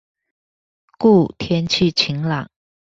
[0.97, 2.49] 故天氣晴朗